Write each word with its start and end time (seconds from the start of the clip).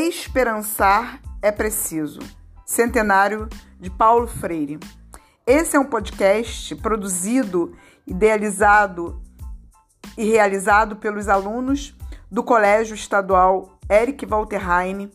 Esperançar 0.00 1.20
é 1.42 1.50
preciso. 1.50 2.20
Centenário 2.64 3.48
de 3.80 3.90
Paulo 3.90 4.28
Freire. 4.28 4.78
Esse 5.44 5.76
é 5.76 5.80
um 5.80 5.84
podcast 5.84 6.76
produzido, 6.76 7.76
idealizado 8.06 9.20
e 10.16 10.24
realizado 10.24 10.94
pelos 10.94 11.28
alunos 11.28 11.96
do 12.30 12.44
Colégio 12.44 12.94
Estadual 12.94 13.76
Eric 13.90 14.24
Walter 14.24 14.62
Heine, 14.70 15.10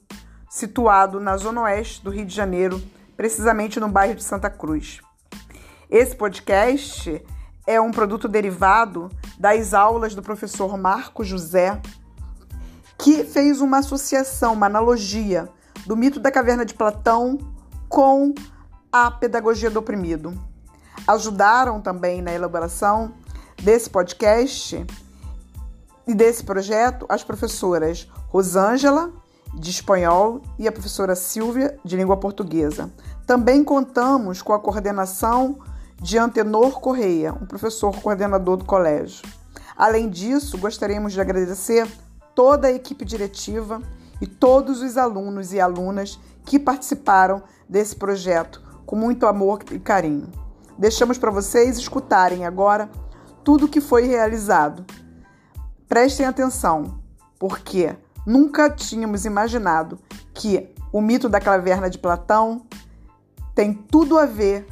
situado 0.50 1.18
na 1.18 1.38
zona 1.38 1.62
oeste 1.62 2.04
do 2.04 2.09
Rio 2.09 2.26
de 2.26 2.36
Janeiro, 2.36 2.84
precisamente 3.16 3.80
no 3.80 3.88
bairro 3.88 4.16
de 4.16 4.23
Santa 4.23 4.50
Cruz. 4.50 5.00
Esse 5.90 6.13
podcast 6.13 7.23
é 7.66 7.80
um 7.80 7.91
produto 7.91 8.27
derivado 8.27 9.09
das 9.40 9.73
aulas 9.73 10.13
do 10.13 10.22
professor 10.22 10.77
Marco 10.77 11.23
José, 11.23 11.81
que 13.03 13.25
fez 13.25 13.59
uma 13.59 13.80
associação, 13.80 14.53
uma 14.53 14.67
analogia 14.67 15.49
do 15.85 15.93
mito 15.98 16.21
da 16.21 16.31
caverna 16.31 16.63
de 16.63 16.73
Platão 16.73 17.38
com 17.89 18.34
a 18.89 19.12
pedagogia 19.12 19.70
do 19.70 19.79
oprimido. 19.79 20.34
Ajudaram 21.05 21.81
também 21.81 22.21
na 22.21 22.31
elaboração 22.31 23.12
desse 23.62 23.89
podcast 23.89 24.88
e 26.07 26.16
desse 26.16 26.45
projeto 26.45 27.05
as 27.09 27.26
professoras 27.26 28.07
Rosângela, 28.29 29.12
de 29.54 29.70
espanhol, 29.70 30.41
e 30.57 30.65
a 30.65 30.71
professora 30.71 31.13
Silvia, 31.13 31.77
de 31.84 31.98
língua 31.98 32.15
portuguesa. 32.15 32.90
Também 33.27 33.65
contamos 33.65 34.41
com 34.41 34.54
a 34.54 34.59
coordenação 34.59 35.59
de 36.01 36.17
Antenor 36.17 36.79
Correia, 36.79 37.34
um 37.34 37.45
professor 37.45 37.93
coordenador 37.99 38.55
do 38.55 38.63
colégio. 38.63 39.27
Além 39.76 40.09
disso, 40.09 40.57
gostaríamos 40.57 41.12
de 41.12 41.20
agradecer 41.20 41.85
toda 42.35 42.67
a 42.67 42.71
equipe 42.71 43.05
diretiva 43.05 43.81
e 44.21 44.27
todos 44.27 44.81
os 44.81 44.98
alunos 44.98 45.53
e 45.53 45.59
alunas 45.59 46.20
que 46.45 46.59
participaram 46.59 47.43
desse 47.67 47.95
projeto 47.95 48.62
com 48.85 48.95
muito 48.95 49.26
amor 49.26 49.59
e 49.71 49.79
carinho. 49.79 50.29
Deixamos 50.77 51.17
para 51.17 51.31
vocês 51.31 51.77
escutarem 51.77 52.45
agora 52.45 52.89
tudo 53.43 53.65
o 53.65 53.70
que 53.70 53.81
foi 53.81 54.07
realizado. 54.07 54.85
Prestem 55.87 56.26
atenção, 56.26 56.99
porque 57.37 57.95
nunca 58.26 58.70
tínhamos 58.70 59.26
imaginado 59.26 59.99
que 60.34 60.73
o 60.91 61.01
mito 61.01 61.29
da 61.29 61.39
caverna 61.39 61.89
de 61.89 61.98
Platão 61.98 62.65
tem 63.55 63.73
tudo 63.73 64.17
a 64.17 64.25
ver 64.25 64.67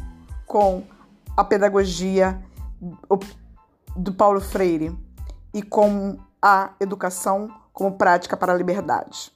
com 0.45 0.83
a 1.35 1.43
pedagogia 1.43 2.41
do 3.95 4.13
Paulo 4.13 4.41
Freire 4.41 4.97
e 5.53 5.61
com 5.61 6.17
a 6.42 6.73
educação 6.80 7.53
como 7.72 7.97
prática 7.97 8.36
para 8.36 8.52
a 8.52 8.56
liberdade. 8.56 9.31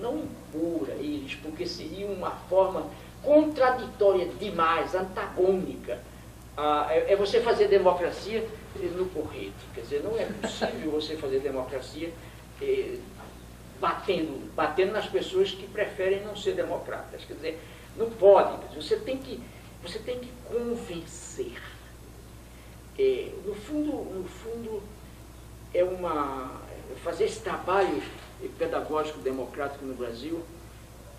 Não 0.00 0.18
impor 0.18 0.88
a 0.90 0.94
eles, 0.94 1.34
porque 1.34 1.66
seria 1.66 2.06
uma 2.06 2.30
forma 2.48 2.86
contraditória 3.22 4.28
demais, 4.38 4.94
antagônica. 4.94 5.98
Ah, 6.56 6.86
é, 6.90 7.12
é 7.12 7.16
você 7.16 7.40
fazer 7.40 7.66
democracia 7.66 8.46
no 8.96 9.06
porrete. 9.06 9.52
Quer 9.74 9.80
dizer, 9.80 10.04
não 10.04 10.16
é 10.16 10.24
possível 10.26 10.92
você 10.92 11.16
fazer 11.16 11.40
democracia 11.40 12.12
eh, 12.62 12.96
batendo, 13.80 14.54
batendo 14.54 14.92
nas 14.92 15.06
pessoas 15.06 15.50
que 15.50 15.66
preferem 15.66 16.24
não 16.24 16.36
ser 16.36 16.52
democratas. 16.52 17.24
Quer 17.24 17.34
dizer, 17.34 17.60
não 17.96 18.10
pode. 18.10 18.74
Você 18.74 18.96
tem 18.96 19.16
que, 19.18 19.42
você 19.82 19.98
tem 19.98 20.18
que 20.18 20.30
convencer. 20.44 21.60
É, 22.98 23.32
no 23.44 23.54
fundo, 23.54 23.92
no 23.92 24.28
fundo 24.28 24.82
é 25.72 25.82
uma 25.82 26.60
fazer 27.02 27.24
esse 27.24 27.40
trabalho 27.40 28.02
pedagógico 28.58 29.20
democrático 29.20 29.84
no 29.84 29.94
Brasil 29.94 30.42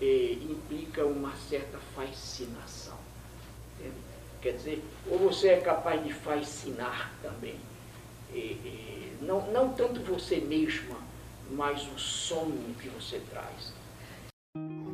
é, 0.00 0.32
implica 0.32 1.04
uma 1.04 1.32
certa 1.48 1.78
fascinação. 1.94 2.96
Quer 4.40 4.54
dizer, 4.54 4.84
ou 5.08 5.18
você 5.18 5.50
é 5.50 5.60
capaz 5.60 6.02
de 6.02 6.12
fascinar 6.12 7.12
também, 7.22 7.58
é, 8.34 8.38
é, 8.38 9.12
não, 9.20 9.52
não 9.52 9.72
tanto 9.72 10.00
você 10.00 10.36
mesma, 10.36 10.96
mas 11.52 11.86
o 11.94 11.98
sonho 11.98 12.74
que 12.80 12.88
você 12.88 13.20
traz. 13.30 13.72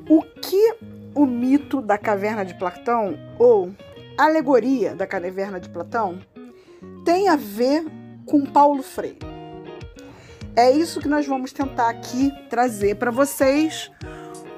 O 0.08 0.22
que 0.22 0.74
o 1.14 1.26
mito 1.26 1.80
da 1.80 1.98
caverna 1.98 2.44
de 2.44 2.54
Platão, 2.54 3.19
ou 3.38 3.74
alegoria 4.16 4.94
da 4.94 5.06
caverna 5.06 5.60
de 5.60 5.69
Platão, 5.69 6.19
tem 7.04 7.28
a 7.28 7.36
ver 7.36 7.84
com 8.26 8.44
Paulo 8.44 8.82
Freire? 8.82 9.19
É 10.56 10.70
isso 10.70 11.00
que 11.00 11.08
nós 11.08 11.26
vamos 11.26 11.52
tentar 11.52 11.88
aqui 11.88 12.32
trazer 12.50 12.96
para 12.96 13.10
vocês. 13.10 13.90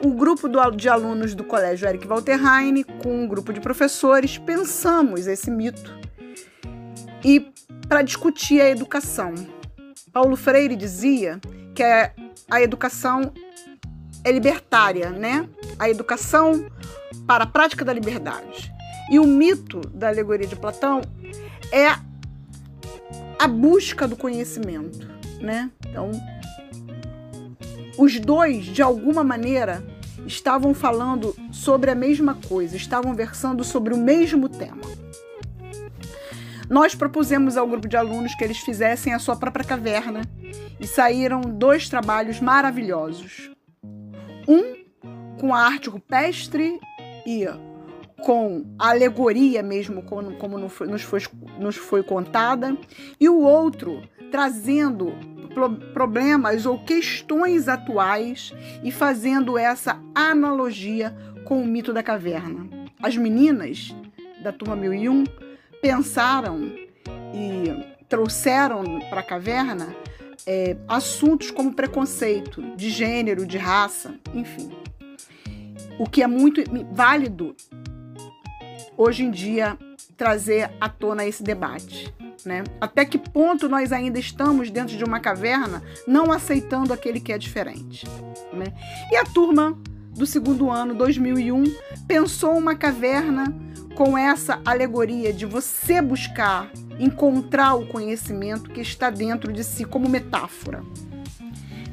O 0.03 0.15
grupo 0.15 0.49
de 0.75 0.89
alunos 0.89 1.35
do 1.35 1.45
Colégio 1.45 1.87
Eric 1.87 2.07
Walter 2.07 2.41
Heine, 2.43 2.85
com 2.85 3.25
um 3.25 3.29
grupo 3.29 3.53
de 3.53 3.61
professores, 3.61 4.39
pensamos 4.39 5.27
esse 5.27 5.51
mito 5.51 6.01
e 7.23 7.53
para 7.87 8.01
discutir 8.01 8.63
a 8.63 8.71
educação. 8.71 9.35
Paulo 10.11 10.37
Freire 10.37 10.75
dizia 10.75 11.39
que 11.75 11.83
é 11.83 12.13
a 12.51 12.61
educação 12.61 13.33
é 14.25 14.31
libertária, 14.31 15.11
né? 15.11 15.49
A 15.79 15.89
educação 15.89 16.67
para 17.27 17.45
a 17.45 17.47
prática 17.47 17.85
da 17.85 17.93
liberdade. 17.93 18.73
E 19.11 19.19
o 19.19 19.27
mito 19.27 19.81
da 19.89 20.09
alegoria 20.09 20.47
de 20.47 20.57
Platão 20.57 21.01
é 21.73 21.89
a 23.39 23.49
busca 23.49 24.07
do 24.07 24.17
conhecimento, 24.17 25.09
né? 25.41 25.71
Então, 25.87 26.11
os 27.97 28.19
dois, 28.21 28.67
de 28.67 28.83
alguma 28.83 29.25
maneira, 29.25 29.85
estavam 30.27 30.75
falando 30.75 31.35
sobre 31.51 31.91
a 31.91 31.95
mesma 31.95 32.35
coisa, 32.35 32.77
estavam 32.77 33.15
versando 33.15 33.65
sobre 33.65 33.95
o 33.95 33.97
mesmo 33.97 34.49
tema. 34.49 34.83
Nós 36.69 36.95
propusemos 36.95 37.57
ao 37.57 37.67
grupo 37.67 37.89
de 37.89 37.97
alunos 37.97 38.35
que 38.35 38.45
eles 38.45 38.59
fizessem 38.59 39.13
a 39.13 39.19
sua 39.19 39.35
própria 39.35 39.65
caverna 39.65 40.23
e 40.81 40.87
saíram 40.87 41.43
dois 41.43 41.89
trabalhos 41.89 42.41
maravilhosos. 42.41 43.51
Um 44.49 44.81
com 45.39 45.55
a 45.55 45.61
arte 45.61 45.89
rupestre 45.89 46.81
e 47.27 47.47
com 48.23 48.65
a 48.79 48.91
alegoria 48.91 49.63
mesmo, 49.63 50.03
como, 50.03 50.37
como 50.37 50.59
nos, 50.59 51.03
foi, 51.03 51.23
nos 51.59 51.77
foi 51.77 52.03
contada, 52.03 52.77
e 53.19 53.29
o 53.29 53.41
outro 53.41 54.03
trazendo 54.31 55.13
problemas 55.93 56.65
ou 56.65 56.79
questões 56.85 57.69
atuais 57.69 58.53
e 58.85 58.93
fazendo 58.93 59.59
essa 59.59 60.01
analogia 60.15 61.15
com 61.45 61.61
o 61.61 61.67
mito 61.67 61.93
da 61.93 62.03
caverna. 62.03 62.69
As 63.03 63.17
meninas 63.17 63.95
da 64.43 64.53
turma 64.53 64.77
1001 64.77 65.25
pensaram 65.83 66.73
e 67.35 68.05
trouxeram 68.09 69.01
para 69.09 69.21
a 69.21 69.25
caverna 69.25 69.89
é, 70.47 70.77
assuntos 70.89 71.51
como 71.51 71.75
preconceito 71.75 72.63
de 72.77 72.91
gênero, 72.91 73.47
de 73.47 73.59
raça, 73.59 74.15
enfim. 74.35 74.71
O 75.99 76.09
que 76.09 76.23
é 76.23 76.27
muito 76.27 76.63
válido 76.93 77.55
hoje 78.97 79.25
em 79.25 79.31
dia 79.31 79.79
trazer 80.17 80.71
à 80.81 80.89
tona 80.89 81.25
esse 81.25 81.43
debate. 81.43 82.13
Né? 82.45 82.65
Até 82.81 83.05
que 83.05 83.19
ponto 83.19 83.69
nós 83.69 83.93
ainda 83.93 84.19
estamos 84.19 84.71
dentro 84.71 84.97
de 84.97 85.05
uma 85.05 85.21
caverna 85.21 85.83
não 86.07 86.33
aceitando 86.33 86.93
aquele 86.93 87.21
que 87.21 87.33
é 87.33 87.39
diferente. 87.39 88.07
Né? 88.53 88.73
E 89.11 89.17
a 89.17 89.25
turma 89.25 89.79
do 90.11 90.27
segundo 90.27 90.71
ano, 90.71 90.95
2001, 90.95 91.65
pensou 92.07 92.57
uma 92.57 92.75
caverna 92.75 93.55
com 93.95 94.17
essa 94.17 94.61
alegoria 94.65 95.33
de 95.33 95.47
você 95.47 96.01
buscar 96.03 96.71
encontrar 97.01 97.75
o 97.75 97.87
conhecimento 97.87 98.71
que 98.71 98.81
está 98.81 99.09
dentro 99.09 99.51
de 99.53 99.65
si 99.65 99.85
como 99.85 100.09
metáfora. 100.09 100.83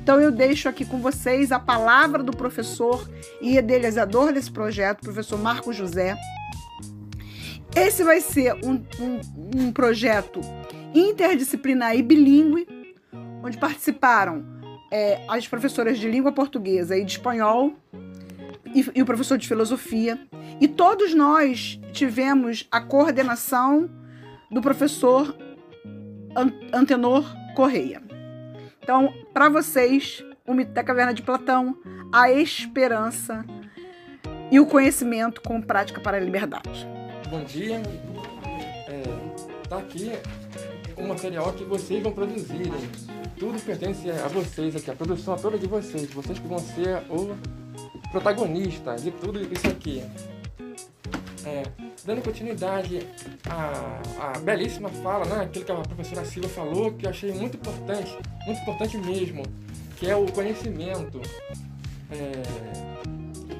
Então 0.04 0.20
eu 0.20 0.32
deixo 0.32 0.70
aqui 0.70 0.86
com 0.86 1.00
vocês 1.00 1.52
a 1.52 1.60
palavra 1.60 2.22
do 2.22 2.32
professor 2.32 3.10
e 3.42 3.58
idealizador 3.58 4.34
desse 4.34 4.52
projeto, 4.52 5.02
professor 5.02 5.40
Marco 5.40 5.72
José. 5.72 6.16
Esse 7.76 8.04
vai 8.04 8.22
ser 8.22 8.54
um, 8.66 8.84
um, 9.00 9.22
um 9.56 9.72
projeto 9.72 10.42
interdisciplinar 10.94 11.96
e 11.96 12.02
bilíngue, 12.02 12.96
onde 13.44 13.58
participaram 13.58 14.46
é, 14.92 15.22
as 15.28 15.48
professoras 15.48 16.00
de 16.00 16.10
língua 16.10 16.32
portuguesa 16.32 16.98
e 16.98 17.04
de 17.04 17.12
espanhol 17.12 17.74
e, 18.74 18.86
e 18.96 19.02
o 19.02 19.06
professor 19.06 19.38
de 19.38 19.48
filosofia. 19.48 20.20
E 20.60 20.68
todos 20.68 21.14
nós 21.14 21.80
tivemos 21.92 22.68
a 22.72 22.82
coordenação 22.82 23.90
do 24.52 24.62
professor 24.62 25.36
Antenor 26.74 27.26
Correia. 27.56 28.02
Então, 28.82 29.14
para 29.34 29.50
vocês, 29.50 30.24
o 30.46 30.54
mito 30.54 30.72
da 30.72 30.84
caverna 30.84 31.14
de 31.14 31.22
Platão, 31.22 31.78
a 32.14 32.32
esperança 32.32 33.46
e 34.52 34.60
o 34.60 34.66
conhecimento 34.66 35.42
como 35.42 35.66
prática 35.66 36.00
para 36.00 36.18
a 36.18 36.20
liberdade. 36.20 36.88
Bom 37.30 37.44
dia. 37.44 37.82
É, 38.88 39.04
tá 39.68 39.78
aqui 39.78 40.12
o 40.96 41.08
material 41.08 41.52
que 41.54 41.64
vocês 41.64 42.02
vão 42.02 42.12
produzir. 42.12 42.72
Tudo 43.38 43.60
pertence 43.64 44.10
a 44.10 44.28
vocês 44.28 44.76
aqui, 44.76 44.90
a 44.90 44.96
produção 44.96 45.36
toda 45.36 45.58
de 45.58 45.68
vocês. 45.68 46.10
Vocês 46.12 46.40
que 46.40 46.48
vão 46.48 46.60
ser 46.60 47.04
o 47.10 47.36
protagonista 48.12 48.96
de 48.96 49.12
tudo 49.12 49.42
isso 49.42 49.68
aqui. 49.68 50.04
É, 51.48 51.64
dando 52.04 52.22
continuidade 52.22 53.08
à, 53.50 54.02
à, 54.20 54.40
belíssima 54.40 54.90
fala, 54.90 55.24
né? 55.26 55.46
Aquilo 55.46 55.64
que 55.64 55.72
a 55.72 55.76
professora 55.76 56.26
Silva 56.26 56.50
falou, 56.50 56.92
que 56.92 57.06
eu 57.06 57.10
achei 57.10 57.32
muito 57.32 57.56
importante, 57.56 58.18
muito 58.46 58.62
importante 58.62 58.98
mesmo, 58.98 59.44
que 59.96 60.10
é 60.10 60.16
o 60.16 60.30
conhecimento. 60.30 61.22
É, 62.12 62.42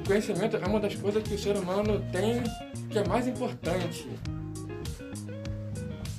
conhecimento 0.06 0.56
é 0.56 0.66
uma 0.66 0.80
das 0.80 0.94
coisas 0.96 1.22
que 1.22 1.34
o 1.34 1.38
ser 1.38 1.56
humano 1.56 2.04
tem 2.12 2.42
que 2.90 2.98
é 2.98 3.08
mais 3.08 3.26
importante. 3.26 4.08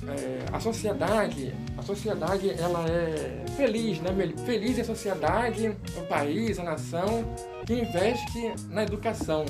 É, 0.08 0.44
a 0.52 0.58
sociedade, 0.58 1.54
a 1.78 1.82
sociedade 1.82 2.50
ela 2.50 2.84
é 2.88 3.44
feliz, 3.56 4.00
né? 4.00 4.10
Feliz 4.44 4.76
é 4.78 4.80
a 4.80 4.84
sociedade, 4.84 5.68
o 5.96 6.02
país, 6.08 6.58
a 6.58 6.64
nação 6.64 7.32
que 7.64 7.74
investe 7.74 8.54
na 8.68 8.82
educação. 8.82 9.44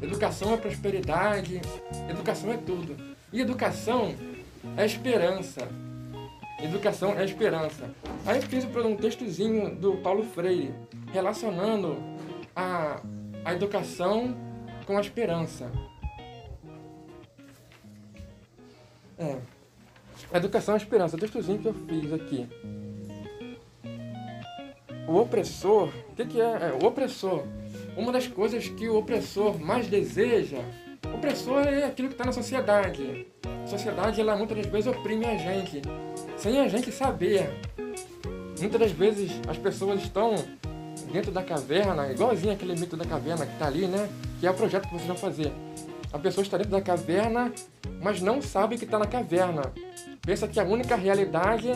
Educação 0.00 0.54
é 0.54 0.56
prosperidade, 0.56 1.60
educação 2.08 2.52
é 2.52 2.56
tudo. 2.56 2.96
E 3.32 3.40
educação 3.40 4.14
é 4.76 4.84
esperança. 4.84 5.68
Educação 6.62 7.18
é 7.18 7.24
esperança. 7.24 7.90
Aí 8.24 8.36
eu 8.36 8.42
fiz 8.42 8.64
um 8.64 8.96
textozinho 8.96 9.74
do 9.74 9.96
Paulo 9.98 10.24
Freire 10.24 10.74
relacionando 11.12 11.96
a 12.54 13.00
a 13.46 13.54
educação 13.54 14.36
com 14.86 14.98
a 14.98 15.00
esperança. 15.00 15.70
É. 19.16 19.38
Educação 20.34 20.74
é 20.74 20.78
esperança. 20.78 21.14
O 21.14 21.20
textozinho 21.20 21.60
que 21.60 21.68
eu 21.68 21.74
fiz 21.74 22.12
aqui. 22.12 22.48
O 25.06 25.14
opressor, 25.20 25.90
o 26.10 26.14
que, 26.16 26.26
que 26.26 26.40
é? 26.40 26.44
é? 26.44 26.78
O 26.82 26.84
opressor. 26.84 27.44
Uma 27.96 28.12
das 28.12 28.26
coisas 28.26 28.68
que 28.68 28.88
o 28.88 28.98
opressor 28.98 29.58
mais 29.58 29.86
deseja. 29.88 30.58
Opressor 31.14 31.66
é 31.66 31.84
aquilo 31.84 32.08
que 32.08 32.14
está 32.14 32.24
na 32.24 32.32
sociedade. 32.32 33.26
A 33.64 33.66
sociedade, 33.66 34.20
ela 34.20 34.36
muitas 34.36 34.58
das 34.58 34.66
vezes 34.66 34.86
oprime 34.86 35.24
a 35.24 35.36
gente, 35.36 35.80
sem 36.36 36.60
a 36.60 36.68
gente 36.68 36.92
saber. 36.92 37.48
Muitas 38.60 38.80
das 38.80 38.92
vezes 38.92 39.32
as 39.48 39.56
pessoas 39.56 40.02
estão 40.02 40.34
dentro 41.10 41.32
da 41.32 41.42
caverna, 41.42 42.10
igualzinho 42.12 42.52
aquele 42.52 42.74
mito 42.74 42.96
da 42.96 43.04
caverna 43.04 43.46
que 43.46 43.52
está 43.52 43.66
ali, 43.66 43.86
né? 43.86 44.08
Que 44.40 44.46
é 44.46 44.50
o 44.50 44.54
projeto 44.54 44.88
que 44.88 44.94
vocês 44.94 45.06
vão 45.06 45.16
fazer. 45.16 45.50
A 46.12 46.18
pessoa 46.18 46.42
está 46.42 46.56
dentro 46.56 46.72
da 46.72 46.82
caverna, 46.82 47.52
mas 48.02 48.20
não 48.20 48.42
sabe 48.42 48.76
que 48.76 48.84
está 48.84 48.98
na 48.98 49.06
caverna. 49.06 49.72
Pensa 50.20 50.46
que 50.46 50.60
a 50.60 50.64
única 50.64 50.96
realidade 50.96 51.70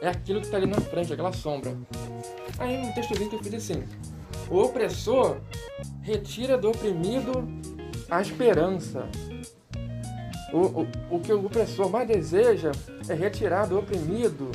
é 0.00 0.08
aquilo 0.08 0.40
que 0.40 0.46
está 0.46 0.56
ali 0.56 0.66
na 0.66 0.80
frente, 0.80 1.12
aquela 1.12 1.32
sombra. 1.32 1.76
Aí 2.58 2.76
um 2.78 2.92
textozinho 2.92 3.30
que 3.30 3.36
eu 3.36 3.42
fiz 3.42 3.54
assim: 3.54 3.84
O 4.50 4.58
opressor 4.58 5.38
retira 6.02 6.56
do 6.56 6.70
oprimido 6.70 7.46
a 8.10 8.20
esperança. 8.20 9.08
O, 10.52 10.58
o, 10.58 11.16
o 11.16 11.20
que 11.20 11.32
o 11.32 11.44
opressor 11.44 11.90
mais 11.90 12.06
deseja 12.06 12.72
é 13.08 13.14
retirar 13.14 13.66
do 13.66 13.78
oprimido. 13.78 14.50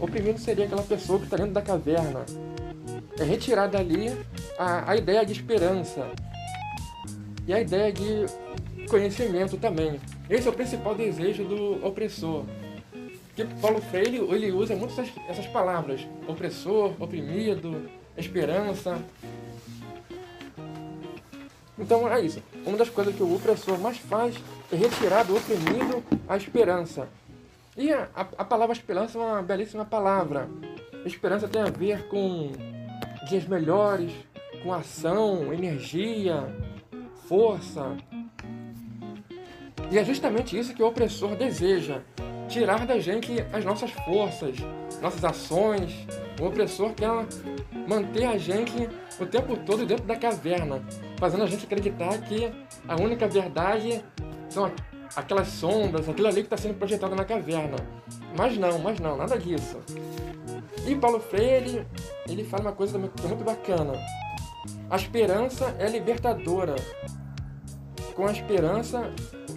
Oprimido 0.00 0.38
seria 0.38 0.64
aquela 0.64 0.82
pessoa 0.82 1.18
que 1.18 1.26
está 1.26 1.36
dentro 1.36 1.52
da 1.52 1.62
caverna 1.62 2.24
é 3.20 3.24
retirar 3.24 3.66
dali 3.66 4.16
a, 4.58 4.90
a 4.90 4.96
ideia 4.96 5.24
de 5.24 5.32
esperança 5.32 6.10
e 7.46 7.52
a 7.52 7.60
ideia 7.60 7.92
de 7.92 8.26
conhecimento 8.88 9.56
também. 9.56 10.00
Esse 10.28 10.48
é 10.48 10.50
o 10.50 10.54
principal 10.54 10.94
desejo 10.94 11.44
do 11.44 11.86
opressor. 11.86 12.44
Que 13.36 13.44
Paulo 13.60 13.80
Freire 13.80 14.16
ele 14.16 14.50
usa 14.50 14.74
muito 14.74 14.92
essas, 14.92 15.10
essas 15.28 15.46
palavras: 15.46 16.06
opressor, 16.26 16.94
oprimido, 16.98 17.88
esperança. 18.20 18.98
Então 21.78 22.06
é 22.12 22.20
isso. 22.20 22.42
Uma 22.66 22.76
das 22.76 22.90
coisas 22.90 23.14
que 23.14 23.22
o 23.22 23.34
opressor 23.34 23.78
mais 23.78 23.96
faz 23.98 24.36
é 24.70 24.76
retirar 24.76 25.24
do 25.24 25.36
oprimido 25.36 26.04
a 26.28 26.36
esperança. 26.36 27.08
E 27.76 27.90
a, 27.92 28.08
a, 28.14 28.44
palavra 28.44 28.74
esperança 28.74 29.18
é 29.18 29.22
uma 29.22 29.42
belíssima 29.42 29.84
palavra. 29.84 30.48
Esperança 31.06 31.48
tem 31.48 31.62
a 31.62 31.70
ver 31.70 32.06
com 32.08 32.52
dias 33.28 33.46
melhores, 33.46 34.12
com 34.62 34.72
ação, 34.72 35.52
energia, 35.52 36.44
força. 37.26 37.96
E 39.90 39.98
é 39.98 40.04
justamente 40.04 40.58
isso 40.58 40.74
que 40.74 40.82
o 40.82 40.86
opressor 40.86 41.34
deseja: 41.36 42.02
tirar 42.48 42.86
da 42.86 42.98
gente 42.98 43.34
as 43.52 43.64
nossas 43.64 43.90
forças, 43.92 44.56
nossas 45.00 45.24
ações. 45.24 46.06
O 46.38 46.46
opressor 46.46 46.92
quer 46.92 47.08
manter 47.90 48.24
a 48.24 48.38
gente 48.38 48.88
o 49.18 49.26
tempo 49.26 49.56
todo 49.56 49.84
dentro 49.84 50.04
da 50.04 50.14
caverna, 50.14 50.80
fazendo 51.18 51.42
a 51.42 51.46
gente 51.46 51.64
acreditar 51.64 52.16
que 52.18 52.52
a 52.86 52.94
única 52.94 53.26
verdade 53.26 54.00
são 54.48 54.70
aquelas 55.16 55.48
sombras, 55.48 56.08
aquilo 56.08 56.28
ali 56.28 56.36
que 56.36 56.46
está 56.46 56.56
sendo 56.56 56.74
projetado 56.74 57.16
na 57.16 57.24
caverna. 57.24 57.76
Mas 58.38 58.56
não, 58.56 58.78
mas 58.78 59.00
não, 59.00 59.16
nada 59.16 59.36
disso. 59.36 59.78
E 60.86 60.94
Paulo 60.94 61.18
Freire, 61.18 61.84
ele 62.28 62.44
fala 62.44 62.62
uma 62.62 62.72
coisa 62.72 62.96
é 62.96 63.00
muito 63.00 63.44
bacana. 63.44 63.94
A 64.88 64.94
esperança 64.94 65.74
é 65.76 65.88
libertadora. 65.88 66.76
Com 68.14 68.26
a 68.26 68.30
esperança, 68.30 69.12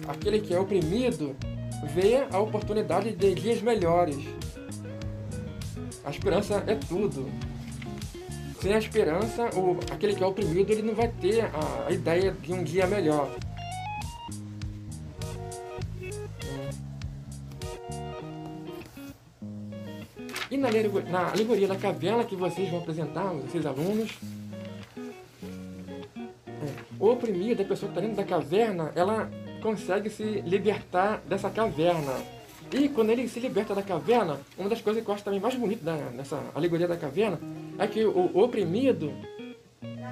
aquele 0.08 0.40
que 0.40 0.52
é 0.52 0.58
oprimido 0.58 1.36
vê 1.94 2.26
a 2.32 2.38
oportunidade 2.40 3.12
de 3.12 3.34
dias 3.34 3.62
melhores. 3.62 4.24
A 6.04 6.10
esperança 6.10 6.64
é 6.66 6.74
tudo. 6.74 7.30
Sem 8.64 8.72
a 8.72 8.78
esperança, 8.78 9.50
o, 9.54 9.78
aquele 9.92 10.14
que 10.14 10.24
é 10.24 10.26
oprimido 10.26 10.72
ele 10.72 10.80
não 10.80 10.94
vai 10.94 11.08
ter 11.20 11.42
a, 11.42 11.86
a 11.86 11.90
ideia 11.90 12.32
de 12.32 12.50
um 12.50 12.64
dia 12.64 12.86
melhor. 12.86 13.30
E 20.50 20.56
na, 20.56 20.70
na 21.10 21.30
alegoria 21.30 21.68
da 21.68 21.76
caverna 21.76 22.24
que 22.24 22.34
vocês 22.34 22.70
vão 22.70 22.78
apresentar, 22.78 23.34
vocês 23.34 23.66
alunos, 23.66 24.10
é, 26.48 26.72
o 26.98 27.10
oprimido, 27.10 27.60
a 27.60 27.66
pessoa 27.66 27.92
que 27.92 27.98
está 27.98 28.00
dentro 28.00 28.16
da 28.16 28.24
caverna, 28.24 28.92
ela 28.94 29.30
consegue 29.60 30.08
se 30.08 30.40
libertar 30.40 31.20
dessa 31.28 31.50
caverna. 31.50 32.33
E 32.74 32.88
quando 32.88 33.10
ele 33.10 33.28
se 33.28 33.38
liberta 33.38 33.72
da 33.72 33.82
caverna, 33.82 34.40
uma 34.58 34.68
das 34.68 34.80
coisas 34.80 35.00
que 35.00 35.08
eu 35.08 35.14
acho 35.14 35.22
também 35.22 35.38
mais 35.38 35.54
bonita 35.54 35.94
nessa 36.12 36.42
alegoria 36.52 36.88
da 36.88 36.96
caverna 36.96 37.38
é 37.78 37.86
que 37.86 38.04
o, 38.04 38.32
o 38.34 38.42
oprimido 38.42 39.12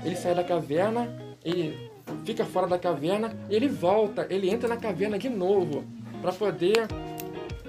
ele 0.04 0.14
sai 0.14 0.32
da 0.32 0.44
caverna, 0.44 1.12
ele 1.44 1.90
fica 2.24 2.44
fora 2.44 2.68
da 2.68 2.78
caverna 2.78 3.36
e 3.50 3.56
ele 3.56 3.68
volta, 3.68 4.28
ele 4.30 4.48
entra 4.48 4.68
na 4.68 4.76
caverna 4.76 5.18
de 5.18 5.28
novo 5.28 5.84
para 6.20 6.32
poder 6.32 6.86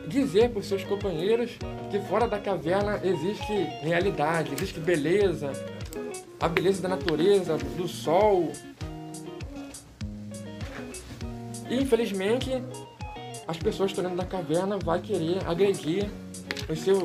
dizer 0.08 0.52
para 0.52 0.60
os 0.60 0.68
seus 0.68 0.84
companheiros 0.84 1.58
que 1.90 2.00
fora 2.02 2.28
da 2.28 2.38
caverna 2.38 3.02
existe 3.04 3.52
realidade, 3.82 4.54
existe 4.54 4.80
beleza, 4.80 5.54
a 6.40 6.48
beleza 6.48 6.84
da 6.84 6.90
natureza, 6.90 7.58
do 7.76 7.88
sol. 7.88 8.52
E 11.68 11.82
infelizmente 11.82 12.62
as 13.48 13.58
pessoas 13.58 13.92
que 13.92 14.00
estão 14.00 14.04
dentro 14.04 14.18
da 14.18 14.26
caverna 14.26 14.78
vai 14.78 15.02
querer 15.02 15.40
agredir 15.48 16.10
o 16.70 16.76
seu, 16.76 17.02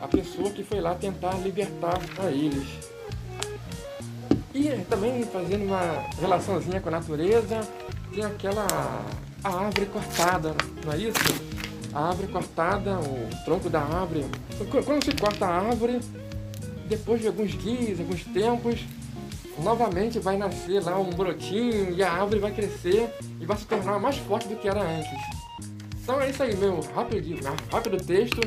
a 0.00 0.08
pessoa 0.08 0.50
que 0.50 0.62
foi 0.62 0.80
lá 0.80 0.94
tentar 0.94 1.34
libertar 1.38 2.00
a 2.18 2.30
eles. 2.30 2.68
E 4.54 4.70
também 4.88 5.24
fazendo 5.24 5.64
uma 5.64 6.04
relaçãozinha 6.20 6.80
com 6.80 6.88
a 6.88 6.92
natureza, 6.92 7.60
tem 8.14 8.24
aquela 8.24 8.66
a 9.42 9.48
árvore 9.48 9.86
cortada, 9.86 10.54
não 10.84 10.92
é 10.92 10.98
isso? 10.98 11.54
a 11.94 12.08
árvore 12.08 12.28
cortada, 12.28 12.98
o 12.98 13.44
tronco 13.44 13.70
da 13.70 13.80
árvore. 13.80 14.26
Quando 14.84 15.04
se 15.04 15.12
corta 15.12 15.46
a 15.46 15.68
árvore, 15.68 16.00
depois 16.88 17.20
de 17.20 17.28
alguns 17.28 17.52
dias, 17.52 18.00
alguns 18.00 18.24
tempos, 18.24 18.84
novamente 19.62 20.18
vai 20.18 20.36
nascer 20.36 20.82
lá 20.82 20.98
um 20.98 21.10
brotinho 21.10 21.94
e 21.94 22.02
a 22.02 22.12
árvore 22.12 22.40
vai 22.40 22.52
crescer 22.52 23.08
e 23.40 23.46
vai 23.46 23.56
se 23.56 23.64
tornar 23.64 24.00
mais 24.00 24.16
forte 24.18 24.48
do 24.48 24.56
que 24.56 24.68
era 24.68 24.82
antes. 24.82 25.43
Então 26.04 26.20
é 26.20 26.28
isso 26.28 26.42
aí, 26.42 26.54
meu 26.54 26.82
rápido, 26.94 27.34
rápido 27.72 27.96
texto. 27.96 28.38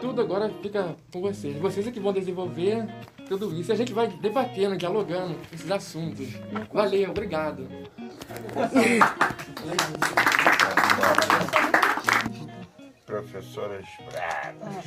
Tudo 0.00 0.22
agora 0.22 0.50
fica 0.62 0.96
com 1.12 1.20
vocês. 1.20 1.54
Vocês 1.58 1.86
é 1.86 1.90
que 1.90 2.00
vão 2.00 2.14
desenvolver 2.14 2.86
tudo 3.28 3.54
isso. 3.54 3.70
A 3.72 3.74
gente 3.74 3.92
vai 3.92 4.08
debatendo, 4.08 4.74
dialogando 4.74 5.36
esses 5.52 5.70
assuntos. 5.70 6.28
Valeu, 6.72 7.10
obrigado. 7.10 7.68
professoras 13.04 13.84
bravas, 14.10 14.84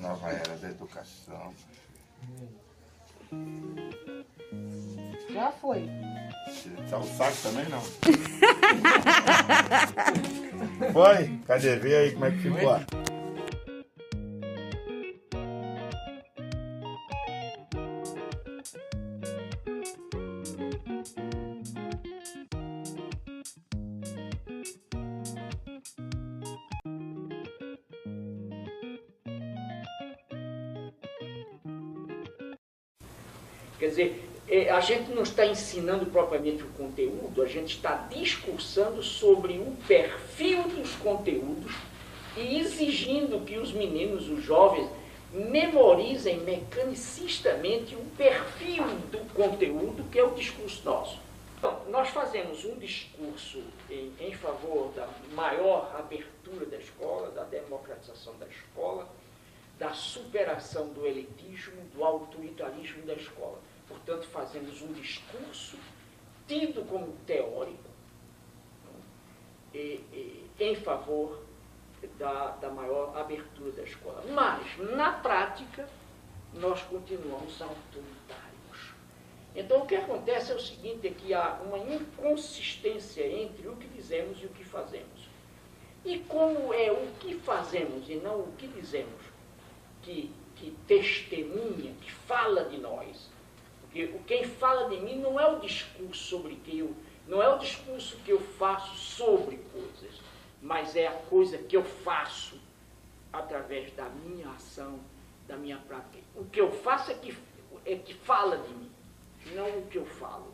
nova 0.00 0.30
era 0.30 0.56
da 0.56 0.70
educação. 0.70 1.52
Já 5.34 5.50
foi. 5.50 5.90
Tá 6.88 6.98
o 6.98 7.02
saco 7.02 7.36
também 7.42 7.66
não. 7.68 7.80
foi? 10.92 11.40
Cadê? 11.44 11.74
Vê 11.74 11.96
aí 11.96 12.12
como 12.12 12.26
é 12.26 12.30
que 12.30 12.38
ficou. 12.38 12.78
Quer 33.80 33.88
dizer, 33.88 34.33
a 34.70 34.80
gente 34.80 35.10
não 35.10 35.22
está 35.22 35.46
ensinando 35.46 36.06
propriamente 36.06 36.62
o 36.62 36.68
conteúdo, 36.68 37.42
a 37.42 37.46
gente 37.46 37.76
está 37.76 38.08
discursando 38.10 39.02
sobre 39.02 39.54
o 39.54 39.74
perfil 39.86 40.64
dos 40.64 40.92
conteúdos 40.96 41.74
e 42.36 42.58
exigindo 42.58 43.44
que 43.44 43.58
os 43.58 43.72
meninos, 43.72 44.28
os 44.28 44.42
jovens, 44.42 44.88
memorizem 45.32 46.38
mecanicistamente 46.40 47.94
o 47.96 48.04
perfil 48.16 48.84
do 49.10 49.18
conteúdo 49.32 50.04
que 50.10 50.18
é 50.18 50.24
o 50.24 50.30
discurso 50.30 50.84
nosso. 50.84 51.18
Então, 51.58 51.80
nós 51.88 52.10
fazemos 52.10 52.64
um 52.64 52.76
discurso 52.76 53.62
em, 53.90 54.12
em 54.20 54.34
favor 54.34 54.92
da 54.94 55.08
maior 55.34 55.90
abertura 55.98 56.66
da 56.66 56.76
escola, 56.76 57.30
da 57.30 57.42
democratização 57.44 58.36
da 58.38 58.46
escola, 58.46 59.08
da 59.78 59.92
superação 59.92 60.88
do 60.88 61.06
elitismo, 61.06 61.80
do 61.94 62.04
autoritarismo 62.04 63.02
da 63.06 63.14
escola. 63.14 63.58
Portanto, 63.88 64.26
fazemos 64.28 64.80
um 64.82 64.92
discurso 64.92 65.78
tido 66.46 66.86
como 66.88 67.12
teórico 67.26 67.90
e, 69.72 69.78
e, 70.12 70.50
em 70.60 70.76
favor 70.76 71.42
da, 72.18 72.50
da 72.52 72.70
maior 72.70 73.16
abertura 73.16 73.72
da 73.72 73.82
escola. 73.82 74.22
Mas, 74.30 74.78
na 74.96 75.12
prática, 75.12 75.88
nós 76.54 76.82
continuamos 76.82 77.60
autoritários. 77.60 78.44
Então, 79.56 79.82
o 79.82 79.86
que 79.86 79.96
acontece 79.96 80.52
é 80.52 80.54
o 80.54 80.60
seguinte, 80.60 81.06
é 81.06 81.10
que 81.10 81.32
há 81.32 81.60
uma 81.64 81.78
inconsistência 81.78 83.26
entre 83.26 83.68
o 83.68 83.76
que 83.76 83.86
dizemos 83.88 84.42
e 84.42 84.46
o 84.46 84.50
que 84.50 84.64
fazemos. 84.64 85.28
E 86.04 86.18
como 86.20 86.72
é 86.74 86.92
o 86.92 87.06
que 87.18 87.34
fazemos 87.36 88.08
e 88.08 88.16
não 88.16 88.40
o 88.40 88.52
que 88.58 88.66
dizemos 88.66 89.22
que, 90.02 90.30
que 90.56 90.70
testemunha, 90.86 91.94
que 92.02 92.12
fala 92.12 92.64
de 92.64 92.78
nós, 92.78 93.30
porque 93.94 94.18
quem 94.26 94.44
fala 94.44 94.88
de 94.88 94.96
mim 95.00 95.20
não 95.20 95.38
é 95.38 95.46
o 95.48 95.60
discurso 95.60 96.20
sobre 96.24 96.56
que 96.56 96.80
eu, 96.80 96.92
não 97.28 97.40
é 97.40 97.48
o 97.48 97.58
discurso 97.58 98.16
que 98.24 98.32
eu 98.32 98.40
faço 98.40 98.96
sobre 98.96 99.56
coisas, 99.72 100.20
mas 100.60 100.96
é 100.96 101.06
a 101.06 101.12
coisa 101.12 101.58
que 101.58 101.76
eu 101.76 101.84
faço 101.84 102.60
através 103.32 103.92
da 103.92 104.08
minha 104.08 104.50
ação, 104.50 104.98
da 105.46 105.56
minha 105.56 105.78
prática. 105.78 106.24
O 106.34 106.44
que 106.44 106.60
eu 106.60 106.72
faço 106.72 107.12
é 107.12 107.14
que, 107.14 107.36
é 107.86 107.94
que 107.94 108.14
fala 108.14 108.58
de 108.58 108.74
mim, 108.74 108.90
não 109.54 109.68
o 109.78 109.86
que 109.86 109.98
eu 109.98 110.06
falo. 110.06 110.52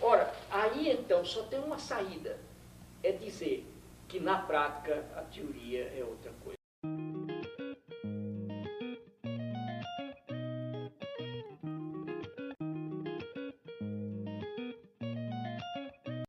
Ora, 0.00 0.32
aí 0.50 0.90
então 0.90 1.22
só 1.26 1.42
tem 1.42 1.58
uma 1.58 1.78
saída, 1.78 2.38
é 3.02 3.12
dizer 3.12 3.66
que 4.08 4.18
na 4.18 4.38
prática 4.38 5.04
a 5.14 5.20
teoria 5.20 5.82
é 5.84 6.02
outra 6.02 6.32
coisa. 6.42 6.57